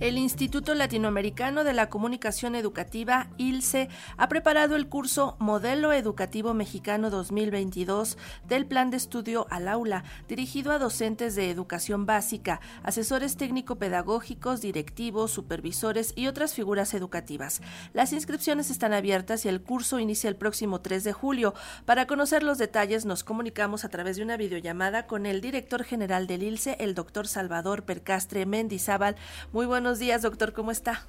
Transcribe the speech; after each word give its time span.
El 0.00 0.18
Instituto 0.18 0.74
Latinoamericano 0.74 1.62
de 1.62 1.72
la 1.72 1.88
Comunicación 1.88 2.56
Educativa, 2.56 3.28
ILCE, 3.36 3.88
ha 4.16 4.28
preparado 4.28 4.74
el 4.74 4.88
curso 4.88 5.36
Modelo 5.38 5.92
Educativo 5.92 6.52
Mexicano 6.52 7.10
2022 7.10 8.18
del 8.48 8.66
Plan 8.66 8.90
de 8.90 8.96
Estudio 8.96 9.46
al 9.50 9.68
Aula, 9.68 10.02
dirigido 10.26 10.72
a 10.72 10.80
docentes 10.80 11.36
de 11.36 11.48
educación 11.48 12.06
básica, 12.06 12.60
asesores 12.82 13.36
técnico-pedagógicos, 13.36 14.60
directivos, 14.60 15.30
supervisores 15.30 16.12
y 16.16 16.26
otras 16.26 16.54
figuras 16.54 16.92
educativas. 16.92 17.62
Las 17.92 18.12
inscripciones 18.12 18.70
están 18.70 18.94
abiertas 18.94 19.44
y 19.44 19.48
el 19.48 19.62
curso 19.62 20.00
inicia 20.00 20.28
el 20.28 20.34
próximo 20.34 20.80
3 20.80 21.04
de 21.04 21.12
julio. 21.12 21.54
Para 21.84 22.08
conocer 22.08 22.42
los 22.42 22.58
detalles 22.58 23.04
nos 23.04 23.22
comunicamos 23.22 23.84
a 23.84 23.90
través 23.90 24.16
de 24.16 24.24
una 24.24 24.36
videollamada 24.36 25.06
con 25.06 25.24
el 25.24 25.40
director 25.40 25.84
general 25.84 26.26
del 26.26 26.42
ILCE, 26.42 26.78
el 26.80 26.96
doctor 26.96 27.28
Salvador 27.28 27.84
Percastre 27.84 28.44
Mendizábal. 28.44 29.14
Muy 29.52 29.66
buenos 29.66 29.84
buenos 29.94 30.06
días, 30.06 30.22
doctor, 30.22 30.52
¿cómo 30.52 30.72
está? 30.72 31.06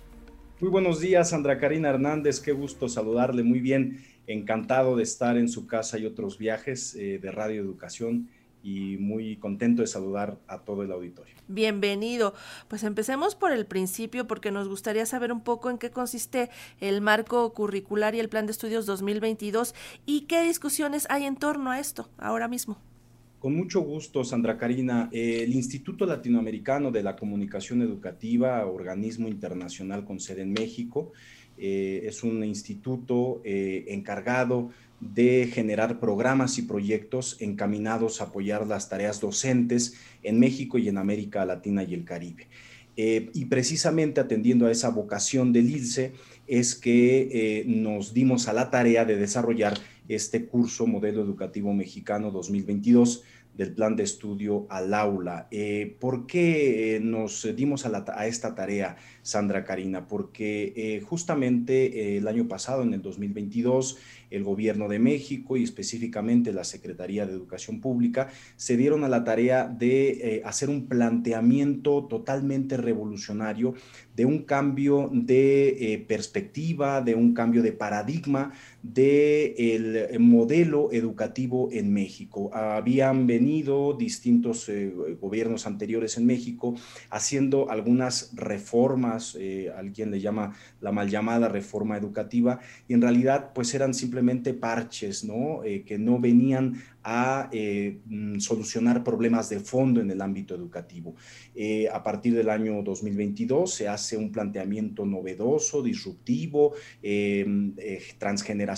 Muy 0.60 0.70
buenos 0.70 1.00
días, 1.00 1.32
Sandra 1.32 1.58
Karina 1.58 1.90
Hernández, 1.90 2.40
qué 2.40 2.52
gusto 2.52 2.88
saludarle, 2.88 3.42
muy 3.42 3.60
bien, 3.60 4.06
encantado 4.28 4.96
de 4.96 5.02
estar 5.02 5.38
en 5.38 5.50
su 5.50 5.66
casa 5.66 5.98
y 5.98 6.06
otros 6.06 6.38
viajes 6.38 6.94
eh, 6.94 7.18
de 7.18 7.32
Radio 7.32 7.64
Educación 7.64 8.30
y 8.62 8.98
muy 8.98 9.38
contento 9.38 9.82
de 9.82 9.88
saludar 9.88 10.38
a 10.48 10.60
todo 10.60 10.84
el 10.84 10.92
auditorio. 10.92 11.34
Bienvenido. 11.48 12.36
Pues 12.68 12.84
empecemos 12.84 13.34
por 13.34 13.52
el 13.52 13.66
principio 13.66 14.28
porque 14.28 14.52
nos 14.52 14.68
gustaría 14.68 15.08
saber 15.08 15.32
un 15.32 15.42
poco 15.42 15.72
en 15.72 15.80
qué 15.80 15.90
consiste 15.90 16.52
el 16.80 17.02
marco 17.02 17.52
curricular 17.54 18.14
y 18.14 18.20
el 18.20 18.30
plan 18.30 18.46
de 18.46 18.52
estudios 18.52 18.86
2022 18.86 19.74
y 20.06 20.28
qué 20.28 20.44
discusiones 20.44 21.08
hay 21.10 21.24
en 21.24 21.38
torno 21.38 21.72
a 21.72 21.80
esto 21.80 22.08
ahora 22.20 22.48
mismo. 22.48 22.78
Con 23.40 23.56
mucho 23.56 23.82
gusto, 23.82 24.24
Sandra 24.24 24.58
Karina. 24.58 25.10
el 25.12 25.54
Instituto 25.54 26.06
Latinoamericano 26.06 26.92
de 26.92 27.04
la 27.04 27.16
Comunicación 27.16 27.82
Educativa, 27.82 28.66
organismo 28.66 29.28
internacional 29.28 30.04
con 30.04 30.20
sede 30.20 30.42
en 30.42 30.54
México, 30.54 31.12
eh, 31.58 32.02
es 32.06 32.24
un 32.24 32.44
instituto 32.44 33.42
eh, 33.46 33.86
encargado 33.90 34.72
de 35.00 35.50
generar 35.54 36.00
programas 36.00 36.58
y 36.58 36.64
proyectos 36.64 37.38
encaminados 37.40 38.20
a 38.20 38.26
apoyar 38.26 38.66
las 38.68 38.90
tareas 38.90 39.22
docentes 39.22 39.96
en 40.24 40.40
México 40.40 40.78
y 40.78 40.90
en 40.90 40.98
América 40.98 41.46
Latina 41.46 41.84
y 41.84 41.94
el 41.94 42.04
Caribe. 42.04 42.48
Eh, 42.98 43.30
y 43.34 43.46
precisamente 43.46 44.22
atendiendo 44.22 44.68
a 44.68 44.72
esa 44.72 44.90
vocación 44.90 45.52
del 45.52 45.70
ILCE 45.70 46.14
es 46.48 46.76
que 46.76 47.64
nos 47.68 48.14
dimos 48.14 48.48
a 48.48 48.54
la 48.54 48.70
tarea 48.70 49.06
de 49.06 49.16
desarrollar 49.16 49.78
este 50.08 50.46
curso 50.46 50.86
Modelo 50.88 51.22
Educativo 51.22 51.74
Mexicano 51.74 52.32
2022 52.32 53.24
del 53.58 53.74
plan 53.74 53.96
de 53.96 54.04
estudio 54.04 54.68
al 54.70 54.94
aula. 54.94 55.48
Eh, 55.52 55.96
¿Por 56.00 56.28
qué 56.28 56.96
eh, 56.96 57.00
nos 57.00 57.48
dimos 57.56 57.86
a, 57.86 58.28
esta 58.28 58.56
tarea, 58.56 58.98
Sandra 59.22 59.64
Karina? 59.64 60.08
Porque 60.08 60.74
eh, 60.76 61.02
justamente 61.02 62.18
el 62.18 62.28
año 62.28 62.48
pasado, 62.48 62.84
en 62.84 62.94
el 62.94 63.02
2022, 63.02 63.98
el 64.32 64.44
gobierno 64.44 64.90
de 64.90 65.00
México 65.00 65.56
y 65.56 65.64
específicamente 65.64 66.52
la 66.52 66.64
Secretaría 66.64 67.26
de 67.26 67.34
Educación 67.34 67.80
Pública 67.80 68.30
se 68.58 68.76
dieron 68.76 69.04
a 69.04 69.10
la 69.10 69.24
tarea 69.24 69.68
de 69.68 70.42
hacer 70.44 70.70
un 70.70 70.88
planteamiento 70.88 72.06
totalmente 72.06 72.76
revolucionario 72.76 73.76
de 74.16 74.26
un 74.26 74.40
cambio 74.40 75.10
de 75.14 76.04
perspectiva, 76.08 77.02
de 77.02 77.14
un 77.16 77.34
cambio 77.34 77.62
de 77.62 77.72
paradigma 77.72 78.52
del 78.94 80.20
modelo 80.20 80.92
educativo 80.92 81.70
en 81.72 81.92
México. 81.92 82.52
Habían 82.54 83.26
venido 83.26 83.94
distintos 83.94 84.70
eh, 84.70 84.94
gobiernos 85.20 85.66
anteriores 85.66 86.18
en 86.18 86.28
México 86.28 86.76
haciendo 87.10 87.72
algunas 87.72 88.32
reformas, 88.36 89.36
eh, 89.40 89.72
alguien 89.76 90.12
le 90.12 90.20
llama 90.20 90.54
la 90.82 90.92
mal 90.92 91.10
llamada 91.10 91.48
reforma 91.48 91.98
educativa, 91.98 92.60
y 92.88 92.94
en 92.94 93.02
realidad 93.02 93.52
pues 93.56 93.74
eran 93.74 93.94
simplemente 93.94 94.54
parches, 94.54 95.24
¿no? 95.24 95.64
Eh, 95.64 95.84
que 95.84 95.98
no 95.98 96.20
venían 96.20 96.76
a 97.06 97.50
eh, 97.52 98.00
mm, 98.08 98.40
solucionar 98.40 99.04
problemas 99.04 99.48
de 99.48 99.60
fondo 99.60 100.02
en 100.02 100.10
el 100.10 100.22
ámbito 100.22 100.56
educativo. 100.56 101.14
Eh, 101.54 101.88
a 101.88 102.02
partir 102.02 102.34
del 102.34 102.50
año 102.50 102.82
2022 102.82 103.72
se 103.72 103.88
hace 103.88 104.18
un 104.18 104.32
planteamiento 104.32 105.06
novedoso, 105.06 105.84
disruptivo, 105.84 106.74
eh, 107.04 107.46
transgeneracional, 108.18 108.75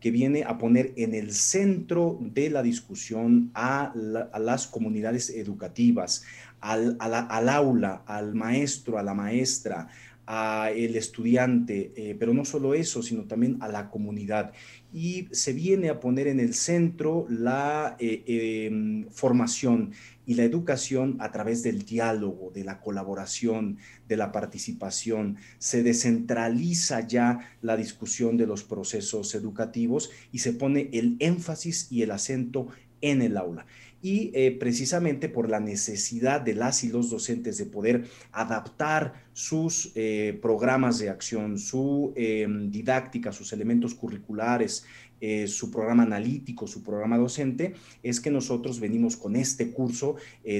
que 0.00 0.10
viene 0.10 0.44
a 0.44 0.58
poner 0.58 0.92
en 0.96 1.14
el 1.14 1.32
centro 1.32 2.18
de 2.20 2.50
la 2.50 2.62
discusión 2.62 3.50
a, 3.54 3.92
las 4.38 4.66
comunidades 4.66 5.30
educativas, 5.30 6.24
al, 6.60 6.96
aula, 7.00 8.02
al 8.06 8.34
maestro, 8.34 8.98
a 8.98 9.02
la 9.02 9.14
maestra, 9.14 9.88
a 10.26 10.70
el 10.74 10.96
estudiante, 10.96 11.92
eh, 11.96 12.16
pero 12.18 12.34
no 12.34 12.44
solo 12.44 12.74
eso, 12.74 13.02
sino 13.02 13.24
también 13.24 13.58
a 13.60 13.68
la 13.68 13.90
comunidad. 13.90 14.52
Y 14.92 15.28
se 15.30 15.52
viene 15.52 15.88
a 15.88 16.00
poner 16.00 16.26
en 16.26 16.40
el 16.40 16.54
centro 16.54 17.26
la 17.28 17.96
eh, 17.98 18.24
em, 18.26 19.08
formación 19.10 19.92
y 20.26 20.34
la 20.34 20.42
educación 20.42 21.16
a 21.20 21.30
través 21.30 21.62
del 21.62 21.84
diálogo, 21.84 22.50
de 22.52 22.64
la 22.64 22.80
colaboración, 22.80 23.78
de 24.08 24.16
la 24.16 24.32
participación. 24.32 25.36
Se 25.58 25.84
descentraliza 25.84 27.06
ya 27.06 27.38
la 27.62 27.76
discusión 27.76 28.36
de 28.36 28.46
los 28.46 28.64
procesos 28.64 29.34
educativos 29.36 30.10
y 30.32 30.40
se 30.40 30.52
pone 30.52 30.90
el 30.92 31.16
énfasis 31.20 31.86
y 31.90 32.02
el 32.02 32.10
acento 32.10 32.68
en 33.00 33.22
el 33.22 33.36
aula. 33.36 33.66
Y 34.02 34.30
eh, 34.34 34.52
precisamente 34.52 35.28
por 35.28 35.48
la 35.48 35.58
necesidad 35.58 36.40
de 36.40 36.54
las 36.54 36.84
y 36.84 36.88
los 36.88 37.10
docentes 37.10 37.58
de 37.58 37.66
poder 37.66 38.04
adaptar 38.30 39.24
sus 39.32 39.92
eh, 39.94 40.38
programas 40.40 40.98
de 40.98 41.08
acción, 41.08 41.58
su 41.58 42.12
em, 42.14 42.70
didáctica, 42.70 43.32
sus 43.32 43.52
elementos 43.52 43.94
curriculares, 43.94 44.84
eh, 45.20 45.48
su 45.48 45.70
programa 45.70 46.02
analítico, 46.02 46.66
su 46.66 46.82
programa 46.82 47.16
docente, 47.16 47.74
es 48.02 48.20
que 48.20 48.30
nosotros 48.30 48.80
venimos 48.80 49.16
con 49.16 49.34
este 49.34 49.70
curso 49.70 50.16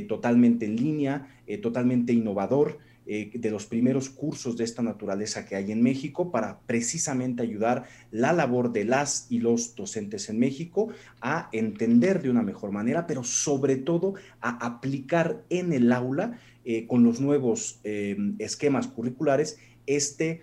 totalmente 0.09 0.65
en 0.65 0.77
línea, 0.77 1.29
totalmente 1.63 2.13
innovador, 2.15 2.79
eh, 3.09 3.31
de 3.33 3.51
los 3.53 3.67
primeros 3.67 4.11
cursos 4.11 4.57
de 4.57 4.65
esta 4.65 4.83
naturaleza 4.83 5.47
que 5.47 5.55
hay 5.55 5.71
en 5.71 5.81
México 5.81 6.33
para 6.33 6.59
precisamente 6.67 7.41
ayudar 7.41 7.85
la 8.11 8.33
labor 8.33 8.73
de 8.73 8.85
las 8.85 9.29
y 9.31 9.39
los 9.39 9.77
docentes 9.77 10.29
en 10.29 10.41
México 10.41 10.89
a 11.21 11.49
entender 11.53 12.21
de 12.21 12.31
una 12.31 12.43
mejor 12.43 12.73
manera, 12.73 13.07
pero 13.07 13.23
sobre 13.23 13.77
todo 13.77 14.15
a 14.41 14.67
aplicar 14.67 15.45
en 15.51 15.73
el 15.73 15.93
aula 15.93 16.41
eh, 16.65 16.89
con 16.89 17.05
los 17.05 17.21
nuevos 17.21 17.79
eh, 17.85 18.17
esquemas 18.41 18.89
curriculares 18.89 19.59
este 19.87 20.43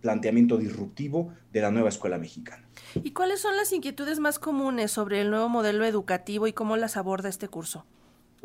planteamiento 0.00 0.58
disruptivo 0.58 1.32
de 1.52 1.60
la 1.60 1.70
nueva 1.70 1.90
escuela 1.90 2.18
mexicana. 2.18 2.66
¿Y 3.04 3.12
cuáles 3.12 3.38
son 3.38 3.56
las 3.56 3.72
inquietudes 3.72 4.18
más 4.18 4.40
comunes 4.40 4.90
sobre 4.90 5.20
el 5.20 5.30
nuevo 5.30 5.48
modelo 5.48 5.84
educativo 5.84 6.48
y 6.48 6.52
cómo 6.52 6.76
las 6.76 6.96
aborda 6.96 7.28
este 7.28 7.46
curso? 7.46 7.86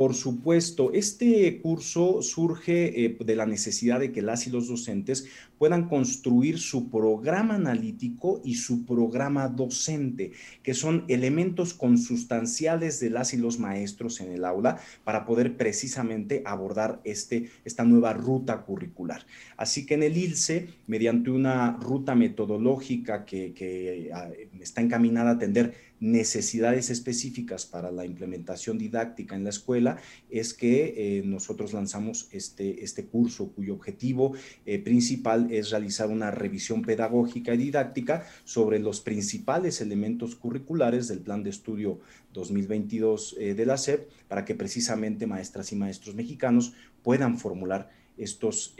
Por 0.02 0.16
supuesto, 0.16 0.92
este 0.94 1.62
curso 1.62 2.24
surge 2.24 3.06
eh, 3.06 3.18
de 3.24 3.36
la 3.36 3.46
necesidad 3.46 4.00
de 4.00 4.12
que 4.12 4.24
las 4.24 4.48
y 4.48 4.50
los 4.50 4.68
docentes 4.68 5.28
puedan 5.60 5.88
construir 5.88 6.58
su 6.58 6.90
programa 6.90 7.54
analítico 7.54 8.42
y 8.44 8.56
su 8.56 8.84
programa 8.88 9.48
docente, 9.48 10.32
que 10.64 10.74
son 10.74 11.06
elementos 11.08 11.76
consustanciales 11.76 13.00
de 13.00 13.12
las 13.12 13.36
y 13.36 13.38
los 13.38 13.60
maestros 13.60 14.22
en 14.22 14.32
el 14.32 14.44
aula 14.44 14.80
para 15.04 15.24
poder 15.24 15.56
precisamente 15.56 16.42
abordar 16.48 17.00
este, 17.04 17.52
esta 17.64 17.84
nueva 17.84 18.14
ruta 18.14 18.64
curricular. 18.64 19.24
Así 19.56 19.86
que 19.86 19.94
en 19.94 20.02
el 20.02 20.18
ILCE, 20.18 20.70
mediante 20.88 21.30
una 21.30 21.78
ruta 21.80 22.16
metodológica 22.16 23.24
que, 23.24 23.54
que 23.54 24.10
ah, 24.16 24.32
está 24.60 24.82
encaminada 24.82 25.30
a 25.30 25.34
atender 25.34 25.91
necesidades 26.02 26.90
específicas 26.90 27.68
para 27.68 27.92
la 27.92 28.06
implementación 28.06 28.78
didáctica 28.80 29.36
en 29.36 29.44
la 29.44 29.52
escuela, 29.52 29.98
es 30.30 30.54
que 30.54 30.94
eh, 30.98 31.24
nosotros 31.24 31.74
lanzamos 31.74 32.28
este, 32.32 32.84
este 32.84 33.06
curso 33.06 33.52
cuyo 33.52 33.76
objetivo 33.76 34.34
eh, 34.66 34.80
principal 34.80 35.52
es 35.52 35.70
realizar 35.70 36.10
una 36.10 36.32
revisión 36.32 36.82
pedagógica 36.82 37.54
y 37.54 37.58
didáctica 37.58 38.26
sobre 38.44 38.80
los 38.80 39.00
principales 39.00 39.80
elementos 39.80 40.36
curriculares 40.36 41.08
del 41.08 41.20
plan 41.20 41.44
de 41.44 41.52
estudio 41.52 42.00
2022 42.34 43.38
eh, 43.40 43.54
de 43.54 43.66
la 43.68 43.78
SEP 43.78 44.10
para 44.28 44.44
que 44.44 44.56
precisamente 44.56 45.28
maestras 45.28 45.72
y 45.72 45.76
maestros 45.76 46.16
mexicanos 46.16 46.74
puedan 47.04 47.38
formular 47.38 47.90
estos 48.18 48.76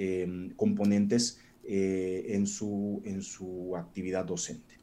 componentes 0.56 1.40
en, 1.64 2.46
su, 2.46 3.02
en 3.06 3.24
su 3.24 3.76
actividad 3.76 4.26
docente. 4.26 4.81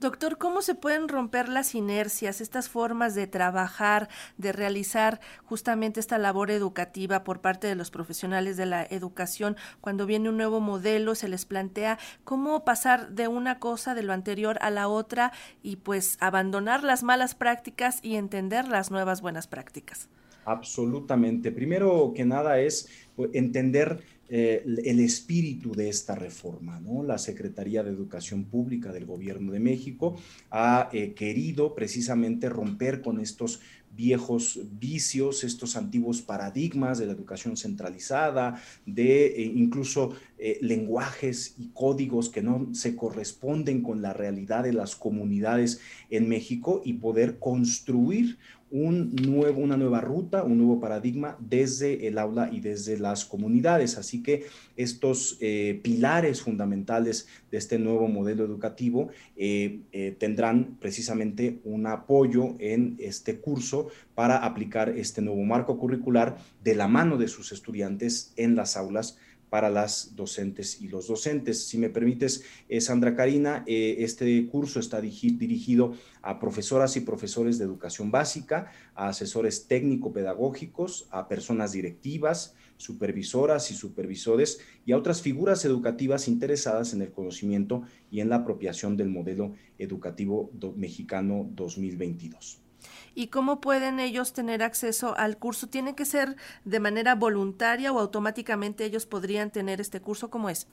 Doctor, 0.00 0.38
¿cómo 0.38 0.62
se 0.62 0.74
pueden 0.74 1.08
romper 1.08 1.48
las 1.48 1.74
inercias, 1.74 2.40
estas 2.40 2.68
formas 2.68 3.14
de 3.14 3.26
trabajar, 3.26 4.08
de 4.38 4.52
realizar 4.52 5.20
justamente 5.44 6.00
esta 6.00 6.18
labor 6.18 6.50
educativa 6.50 7.24
por 7.24 7.40
parte 7.40 7.66
de 7.66 7.74
los 7.74 7.90
profesionales 7.90 8.56
de 8.56 8.66
la 8.66 8.84
educación? 8.84 9.56
Cuando 9.80 10.06
viene 10.06 10.28
un 10.28 10.36
nuevo 10.36 10.60
modelo, 10.60 11.14
se 11.14 11.28
les 11.28 11.44
plantea 11.44 11.98
cómo 12.24 12.64
pasar 12.64 13.10
de 13.10 13.28
una 13.28 13.58
cosa, 13.58 13.94
de 13.94 14.02
lo 14.02 14.12
anterior 14.12 14.58
a 14.62 14.70
la 14.70 14.88
otra 14.88 15.32
y 15.62 15.76
pues 15.76 16.16
abandonar 16.20 16.82
las 16.82 17.02
malas 17.02 17.34
prácticas 17.34 17.98
y 18.02 18.16
entender 18.16 18.68
las 18.68 18.90
nuevas 18.90 19.20
buenas 19.20 19.46
prácticas. 19.46 20.08
Absolutamente. 20.44 21.52
Primero 21.52 22.12
que 22.14 22.24
nada 22.24 22.58
es 22.60 22.88
pues, 23.16 23.30
entender 23.34 24.02
eh, 24.32 24.62
el 24.84 25.00
espíritu 25.00 25.72
de 25.72 25.88
esta 25.88 26.14
reforma. 26.14 26.78
¿no? 26.78 27.02
La 27.02 27.18
Secretaría 27.18 27.82
de 27.82 27.90
Educación 27.90 28.44
Pública 28.44 28.92
del 28.92 29.04
Gobierno 29.04 29.50
de 29.50 29.58
México 29.58 30.16
ha 30.50 30.88
eh, 30.92 31.14
querido 31.14 31.74
precisamente 31.74 32.48
romper 32.48 33.02
con 33.02 33.18
estos 33.18 33.60
viejos 33.90 34.60
vicios, 34.78 35.44
estos 35.44 35.76
antiguos 35.76 36.22
paradigmas 36.22 36.98
de 36.98 37.06
la 37.06 37.12
educación 37.12 37.56
centralizada, 37.56 38.62
de 38.86 39.26
eh, 39.26 39.52
incluso 39.54 40.14
lenguajes 40.62 41.54
y 41.58 41.68
códigos 41.74 42.30
que 42.30 42.40
no 42.40 42.68
se 42.72 42.96
corresponden 42.96 43.82
con 43.82 44.00
la 44.00 44.14
realidad 44.14 44.64
de 44.64 44.72
las 44.72 44.96
comunidades 44.96 45.80
en 46.08 46.30
México 46.30 46.80
y 46.82 46.94
poder 46.94 47.38
construir 47.38 48.38
un 48.70 49.16
nuevo, 49.16 49.60
una 49.60 49.76
nueva 49.76 50.00
ruta, 50.00 50.44
un 50.44 50.58
nuevo 50.58 50.80
paradigma 50.80 51.36
desde 51.40 52.06
el 52.06 52.18
aula 52.18 52.50
y 52.52 52.60
desde 52.60 52.98
las 52.98 53.24
comunidades. 53.24 53.98
Así 53.98 54.22
que 54.22 54.46
estos 54.76 55.36
eh, 55.40 55.80
pilares 55.82 56.42
fundamentales 56.42 57.26
de 57.50 57.58
este 57.58 57.78
nuevo 57.78 58.06
modelo 58.08 58.44
educativo 58.44 59.08
eh, 59.36 59.80
eh, 59.92 60.14
tendrán 60.18 60.76
precisamente 60.80 61.58
un 61.64 61.86
apoyo 61.86 62.54
en 62.60 62.96
este 63.00 63.40
curso 63.40 63.79
para 64.14 64.38
aplicar 64.38 64.90
este 64.90 65.22
nuevo 65.22 65.42
marco 65.42 65.78
curricular 65.78 66.38
de 66.62 66.74
la 66.74 66.88
mano 66.88 67.16
de 67.16 67.28
sus 67.28 67.52
estudiantes 67.52 68.32
en 68.36 68.56
las 68.56 68.76
aulas 68.76 69.18
para 69.50 69.68
las 69.68 70.14
docentes 70.16 70.80
y 70.80 70.88
los 70.88 71.08
docentes. 71.08 71.66
Si 71.66 71.76
me 71.76 71.90
permites, 71.90 72.44
eh, 72.68 72.80
Sandra 72.80 73.14
Karina, 73.14 73.64
eh, 73.66 73.96
este 73.98 74.46
curso 74.46 74.78
está 74.80 75.00
dirigido 75.00 75.94
a 76.22 76.38
profesoras 76.38 76.96
y 76.96 77.00
profesores 77.00 77.58
de 77.58 77.64
educación 77.64 78.10
básica, 78.10 78.70
a 78.94 79.08
asesores 79.08 79.66
técnico-pedagógicos, 79.66 81.08
a 81.10 81.28
personas 81.28 81.72
directivas, 81.72 82.54
supervisoras 82.76 83.70
y 83.70 83.74
supervisores 83.74 84.60
y 84.86 84.92
a 84.92 84.96
otras 84.96 85.20
figuras 85.20 85.64
educativas 85.66 86.28
interesadas 86.28 86.94
en 86.94 87.02
el 87.02 87.10
conocimiento 87.10 87.82
y 88.10 88.20
en 88.20 88.30
la 88.30 88.36
apropiación 88.36 88.96
del 88.96 89.10
modelo 89.10 89.52
educativo 89.78 90.50
mexicano 90.76 91.50
2022. 91.52 92.69
¿Y 93.14 93.28
cómo 93.28 93.60
pueden 93.60 94.00
ellos 94.00 94.32
tener 94.32 94.62
acceso 94.62 95.16
al 95.16 95.38
curso? 95.38 95.68
¿Tiene 95.68 95.94
que 95.94 96.04
ser 96.04 96.36
de 96.64 96.80
manera 96.80 97.14
voluntaria 97.14 97.92
o 97.92 97.98
automáticamente 97.98 98.84
ellos 98.84 99.06
podrían 99.06 99.50
tener 99.50 99.80
este 99.80 100.00
curso? 100.00 100.30
¿Cómo 100.30 100.48
es? 100.50 100.66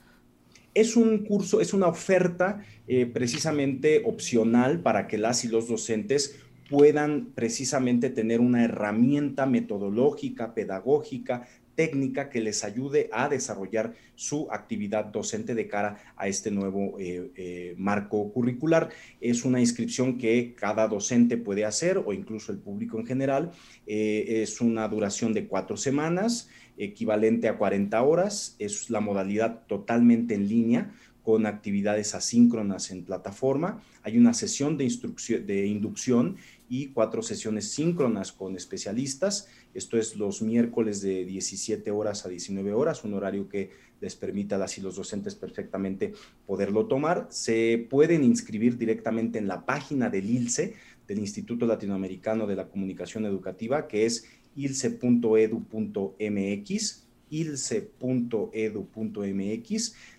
Es 0.74 0.96
un 0.96 1.26
curso, 1.26 1.60
es 1.60 1.74
una 1.74 1.88
oferta 1.88 2.64
eh, 2.88 3.06
precisamente 3.08 4.04
opcional 4.06 4.80
para 4.80 5.08
que 5.08 5.18
las 5.18 5.44
y 5.44 5.48
los 5.48 5.68
docentes 5.68 6.40
puedan 6.70 7.28
precisamente 7.34 8.10
tener 8.10 8.40
una 8.42 8.64
herramienta 8.64 9.46
metodológica, 9.46 10.54
pedagógica, 10.54 11.48
técnica 11.78 12.30
que 12.30 12.42
les 12.42 12.64
ayude 12.64 13.08
a 13.14 13.30
desarrollar 13.30 13.94
su 14.16 14.48
actividad 14.52 15.06
docente 15.06 15.54
de 15.54 15.68
cara 15.68 16.00
a 16.18 16.28
este 16.28 16.50
nuevo 16.50 16.98
eh, 17.00 17.32
eh, 17.36 17.76
marco 17.78 18.34
curricular. 18.34 18.90
Es 19.22 19.46
una 19.46 19.60
inscripción 19.60 20.18
que 20.18 20.56
cada 20.56 20.88
docente 20.88 21.38
puede 21.38 21.66
hacer 21.66 22.00
o 22.04 22.14
incluso 22.14 22.52
el 22.52 22.58
público 22.58 23.00
en 23.00 23.06
general. 23.06 23.52
Eh, 23.86 24.42
es 24.42 24.60
una 24.60 24.88
duración 24.88 25.34
de 25.34 25.48
cuatro 25.48 25.78
semanas, 25.78 26.50
equivalente 26.78 27.48
a 27.48 27.58
40 27.60 28.02
horas. 28.02 28.56
Es 28.58 28.90
la 28.90 29.00
modalidad 29.00 29.62
totalmente 29.68 30.34
en 30.34 30.50
línea 30.50 30.92
con 31.22 31.46
actividades 31.46 32.16
asíncronas 32.16 32.90
en 32.90 33.04
plataforma. 33.04 33.84
Hay 34.02 34.18
una 34.18 34.34
sesión 34.34 34.78
de, 34.78 34.90
de 35.46 35.68
inducción 35.68 36.38
y 36.70 36.88
cuatro 36.88 37.22
sesiones 37.22 37.72
síncronas 37.72 38.32
con 38.32 38.56
especialistas. 38.56 39.48
Esto 39.74 39.98
es 39.98 40.16
los 40.16 40.42
miércoles 40.42 41.02
de 41.02 41.26
17 41.26 41.92
horas 41.92 42.26
a 42.26 42.30
19 42.30 42.74
horas, 42.74 43.04
un 43.04 43.14
horario 43.14 43.48
que 43.48 43.72
les 44.00 44.16
permita 44.16 44.56
a 44.56 44.60
las 44.60 44.78
y 44.78 44.82
los 44.82 44.96
docentes 44.96 45.36
perfectamente 45.36 46.14
poderlo 46.46 46.88
tomar. 46.88 47.28
Se 47.30 47.88
pueden 47.90 48.24
inscribir 48.24 48.78
directamente 48.78 49.40
en 49.40 49.48
la 49.48 49.66
página 49.66 50.10
del 50.10 50.30
ILCE, 50.30 50.76
del 51.08 51.20
Instituto 51.20 51.66
Latinoamericano 51.66 52.48
de 52.48 52.56
la 52.56 52.68
Comunicación 52.68 53.26
Educativa, 53.26 53.88
que 53.88 54.06
es 54.06 54.26
ilce.edu.mx 54.56 55.68
ilce.edu.mx. 57.30 57.86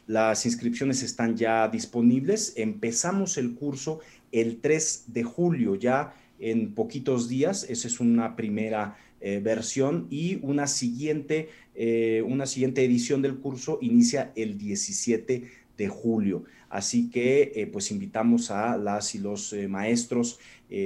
Las 0.06 0.47
inscripciones 0.47 1.03
están 1.03 1.37
ya 1.37 1.67
disponibles. 1.69 2.53
Empezamos 2.56 3.39
el 3.39 3.55
curso 3.55 4.00
el 4.33 4.61
3 4.61 5.05
de 5.09 5.23
julio, 5.23 5.75
ya 5.75 6.15
en 6.38 6.75
poquitos 6.75 7.29
días. 7.29 7.64
Esa 7.69 7.88
es 7.88 8.00
una 8.00 8.37
primera 8.37 8.96
eh, 9.20 9.40
versión 9.43 10.06
y 10.11 10.38
una 10.43 10.69
siguiente, 10.69 11.49
eh, 11.75 12.23
una 12.25 12.46
siguiente 12.46 12.85
edición 12.85 13.20
del 13.20 13.38
curso 13.38 13.79
inicia 13.82 14.32
el 14.37 14.56
17 14.56 15.50
de 15.76 15.88
julio. 15.88 16.44
Así 16.69 17.11
que 17.11 17.52
eh, 17.56 17.67
pues 17.67 17.90
invitamos 17.90 18.50
a 18.50 18.76
las 18.76 19.14
y 19.14 19.19
los 19.19 19.55
maestros, 19.69 20.38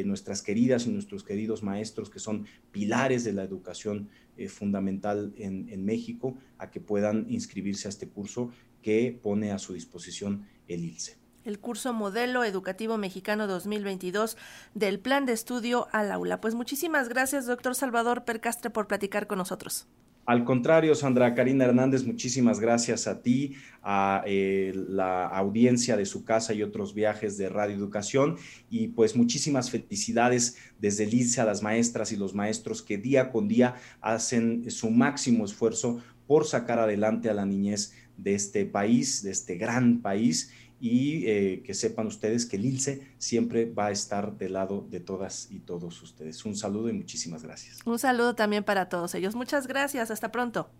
nuestras 0.05 0.43
queridas 0.43 0.87
y 0.87 0.91
nuestros 0.91 1.25
queridos 1.25 1.65
maestros 1.65 2.09
que 2.09 2.21
son 2.21 2.47
pilares 2.71 3.25
de 3.25 3.33
la 3.33 3.43
educación 3.43 4.09
fundamental 4.47 5.35
en, 5.37 5.85
México 5.85 6.37
a 6.57 6.71
que 6.71 6.79
puedan 6.79 7.27
inscribirse 7.29 7.89
a 7.89 7.91
este 7.91 8.07
curso 8.07 8.51
que 8.81 9.19
pone 9.21 9.51
a 9.51 9.59
su 9.59 9.75
disposición 9.75 10.47
el 10.69 10.85
ILCE 10.85 11.22
el 11.45 11.59
curso 11.59 11.93
Modelo 11.93 12.45
Educativo 12.45 12.99
Mexicano 12.99 13.47
2022 13.47 14.37
del 14.75 15.01
Plan 15.01 15.27
de 15.27 15.33
Estudio 15.33 15.89
al 15.93 16.13
Aula. 16.13 16.41
Pues 16.41 16.55
muchísimas 16.55 17.09
gracias, 17.09 17.47
doctor 17.47 17.75
Salvador 17.75 18.25
Percastre, 18.25 18.71
por 18.71 18.87
platicar 18.87 19.27
con 19.27 19.39
nosotros. 19.39 19.87
Al 20.25 20.45
contrario, 20.45 20.95
Sandra 20.95 21.35
Karina 21.35 21.65
Hernández, 21.65 22.05
muchísimas 22.05 22.61
gracias 22.61 23.09
a 23.09 23.23
ti, 23.23 23.57
a 23.83 24.23
eh, 24.25 24.73
la 24.89 25.27
audiencia 25.27 25.97
de 25.97 26.07
su 26.07 26.25
casa 26.25 26.55
y 26.55 26.63
otros 26.63 26.95
viajes 26.95 27.37
de 27.37 27.49
Radio 27.49 27.75
Educación. 27.75 28.37
Y 28.71 28.89
pues 28.89 29.17
muchísimas 29.17 29.71
felicidades 29.71 30.59
desde 30.79 31.05
el 31.05 31.13
a 31.39 31.45
las 31.45 31.63
maestras 31.63 32.13
y 32.13 32.17
los 32.17 32.35
maestros 32.35 32.83
que 32.83 32.99
día 32.99 33.33
con 33.33 33.49
día 33.49 33.75
hacen 34.01 34.71
su 34.71 34.91
máximo 34.91 35.45
esfuerzo 35.45 36.01
por 36.29 36.47
sacar 36.47 36.79
adelante 36.79 37.29
a 37.29 37.35
la 37.35 37.45
niñez 37.45 37.93
de 38.17 38.35
este 38.35 38.65
país, 38.65 39.25
de 39.25 39.33
este 39.33 39.57
gran 39.57 40.03
país 40.03 40.53
y 40.83 41.29
eh, 41.29 41.63
que 41.65 41.75
sepan 41.75 42.09
ustedes 42.09 42.45
que 42.45 42.57
el 42.57 42.65
ILCE 42.65 43.15
siempre 43.17 43.71
va 43.71 43.87
a 43.87 43.91
estar 43.93 44.37
del 44.37 44.55
lado 44.55 44.85
de 44.91 44.99
todas 44.99 45.47
y 45.49 45.61
todos 45.61 46.03
ustedes. 46.03 46.45
Un 46.45 46.57
saludo 46.57 46.89
y 46.89 46.93
muchísimas 46.93 47.45
gracias. 47.45 47.79
Un 47.87 48.01
saludo 48.01 48.35
también 48.35 48.65
para 48.65 48.89
todos 48.89 49.15
ellos. 49.15 49.37
Muchas 49.37 49.69
gracias. 49.69 50.11
Hasta 50.11 50.33
pronto. 50.33 50.73